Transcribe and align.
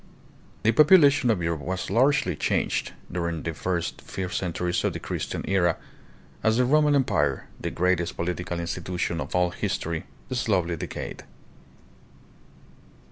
The 0.63 0.71
population 0.71 1.29
of 1.29 1.43
Europe 1.43 1.61
was 1.61 1.91
largely 1.91 2.35
changed, 2.35 2.93
during 3.11 3.43
the 3.43 3.53
first 3.53 4.01
few 4.01 4.29
centuries 4.29 4.83
of 4.83 4.93
the 4.93 4.99
Christian 4.99 5.45
Era, 5.47 5.77
as 6.41 6.57
the 6.57 6.65
Roman 6.65 6.95
Empire, 6.95 7.45
that 7.59 7.75
greatest 7.75 8.17
political 8.17 8.59
institution 8.59 9.21
of 9.21 9.35
all 9.35 9.51
history, 9.51 10.05
slowly 10.31 10.75
decayed. 10.75 11.23